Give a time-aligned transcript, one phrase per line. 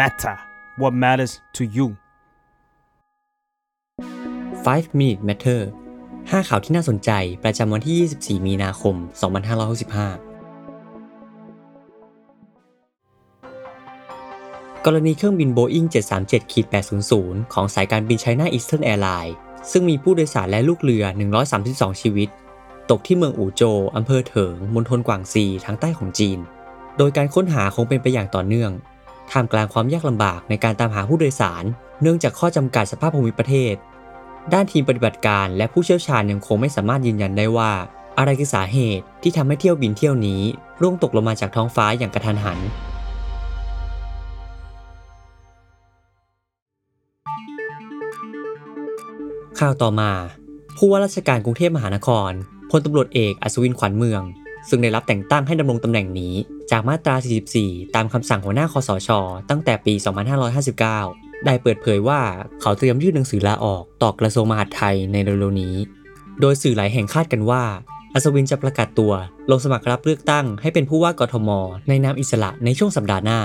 [0.00, 0.36] matter
[0.80, 1.88] what matters to you
[4.64, 5.60] 5 Minute Matter
[6.00, 7.10] 5ข่าวที่น่าสนใจ
[7.44, 7.96] ประจำวันที่
[8.40, 9.14] 24 มีนาคม 2565
[14.84, 15.88] กรณีเครื่องบิน Boeing
[16.50, 19.34] 737-800 ของสายการบิน China Eastern Airlines
[19.70, 21.04] ซึ่งมีผู้โดยสารและลูกเรือ
[21.52, 22.28] 132 ชีวิต
[22.90, 26.38] ตกที่เมืองอู่โจวอำเภอเถิง มณฑลกวางซี ทางใต้ของจีน
[26.98, 28.70] โดยการค้นหาคงเป็นไปอย่างต่อเนื่อง
[29.30, 31.64] ท่ามกลางความยากลำบากในการตามหาผู้โดยสาร
[32.02, 33.74] เนื่องจากข้อจำกัดสภาพภูมิประเทศ
[34.52, 37.72] ด้านทีมปฏิบัติการและผู้เชี่ยวชาญยังคงไม่สามารถยืนยันได้ว่า
[38.18, 40.42] อะไรคือสาเหตุที่ทำให้เที่ยวบินเที่ยวนี้
[40.82, 42.58] ร่วงตกลงมาจากท้องฟ้าอย่างกระทันหัน
[49.60, 50.10] ข่าวต่อมา
[50.76, 52.30] ผู้ว่าราชการกรุงเทพมหานคร
[52.70, 54.22] พลตำรวจเอกอัศวินขวัญเมือง
[54.68, 56.34] ซึ่งได้รับแต่งตั้งให้ดำรงตำแหน่งนี้
[56.70, 57.14] จากมาตรา
[57.54, 59.08] 44 ตามคำสั่งหัวหน้าคอสช
[59.50, 59.94] ตั้งแต่ปี
[60.70, 62.20] 2559 ได้เปิดเผยว่า
[62.60, 65.74] เขาเตรียมยื่นหนังสือลาออกต่อกระทรวงมหาดไทยในเร็วๆนี้
[66.40, 67.62] โดยสื่อหลายแห่งคาดกันว่า
[68.14, 69.12] อัศวินจะประกาศตัว
[69.50, 71.50] ลงสมัครรับเลือกตั้งให้เป็นผู้ว่ากทม
[71.88, 73.40] ในนามอิสระในช่วงสัปดาห์หน้า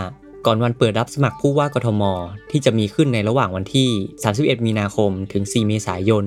[0.45, 2.03] ก่อนวันเปิดรับสมัครผู้ว่ากทม
[2.52, 3.89] ที่จะมีขึ้นในระหว่างวันที่
[4.28, 6.23] 31 มีนาคม ถึง 4 เมษายน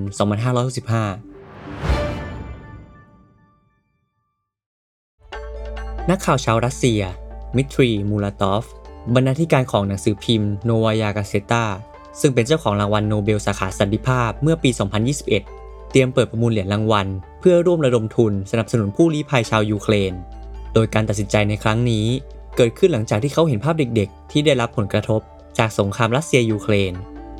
[0.73, 1.33] 2565
[6.10, 7.02] นักข่าวชาวรัสเซีย
[7.56, 8.64] มิทรีมูราตอฟ
[9.14, 11.64] บรรณาธิการของหนังสือพิมพ์โนวายากาเซตา
[12.20, 14.70] ซึ่งเป็นเจ้าของรางวัลโนเบลสาขาสันติภาพเมื่อปี
[15.30, 17.06] 2021 เตรียมเปิดประมูลเหรียญรางวัล
[17.41, 20.12] เพื่อร่วมระดมทุนสนับสนุนผู้ลี้ภัยชาวยูเครน
[20.74, 22.06] โดยการตัดสินใจในครั้งนี้
[22.56, 25.20] เกิดขึ้นหลังจากที่เขาเห็นภาพเด็กๆ ที่ได้รับผลกระทบ
[25.58, 26.92] จากสงครามรัสเซียยูเครน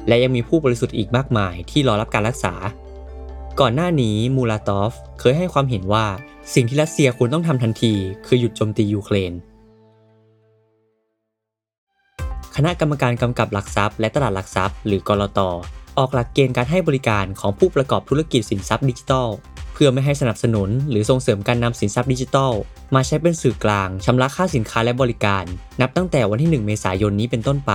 [0.09, 2.55] และยังมีผู้บริสุทธิ์อีกมากมายที่รอรับการรักษา
[3.61, 6.07] ก่อนหน้านี้มูราตอฟเคยให้ความเห็นว่า
[6.55, 7.93] สิ่งที่รัสเซียควรต้องทำทันที
[8.27, 9.33] คือหยุดโจมตียูเครน
[12.57, 15.41] คณะกรรมการกำกับหลักทรัพย์และตลาดหลักทรัพย์หรือ ก.ล.ต.
[15.99, 19.29] ออกหลักเกณฑ์การให้บริการของผู้ประกอบธุรกิจสินทรัพย์ดิจิทัล
[19.75, 22.53] เพื่อไม่ให้สนับสนุน หรือส่งเสริมการนำสินทรัพย์ดิจิทัล
[22.95, 25.45] มาใช้เป็นสื่อกลางชำระค่าสินค้าและบริการ
[25.81, 27.73] นับตั้งแต่วันที่ 1 เมษายนนี้เป็นต้นไป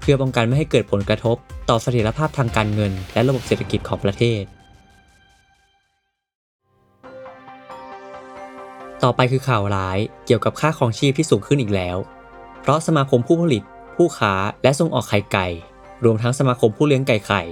[0.00, 1.36] เพื่อป้องกันไม่ให้เกิดผลกระทบ
[1.68, 4.42] ต่อเสถียรภาพทางการเงิน และระบบเศรษฐกิจของประเทศ
[9.04, 11.96] ต่อไปคือข่าวร้ายเกี่ยวกับค่าครองชีพที่สูงขึ้นอีกแล้ว
[12.60, 13.62] เพราะสมาคมผู้ผลิต
[13.96, 15.46] ผู้ค้า และส่งออกไข่ไก่
[16.04, 17.42] รวมทั้งสมาคมผู้เลี้ยงไก่ไข่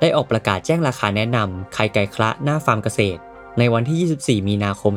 [0.00, 3.20] ได้ออกประกาศแจ้งราคาแนะนำไข่ไก่คละหน้าฟาร์มเกษตร
[3.58, 4.92] ในวันที่ 24 มีนาคม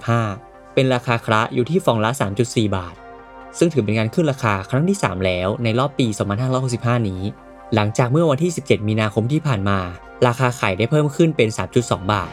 [0.00, 2.10] 2515 เป็นราคาคละอยู่ที่ฟองละ
[2.44, 2.94] 3.4 บาท
[3.58, 6.06] ซึ่งถือเป็นการขึ้นราคาครั้งที่ 3 แล้วในรอบปี
[6.58, 7.22] 2565 นี้
[7.74, 9.78] หลังจากเมื่อวันที่ 17 มีนาคมที่ผ่านมา
[10.26, 11.48] ราคาไข่ได้เพิ่มขึ้นเป็น
[11.80, 12.32] 3.2 บาท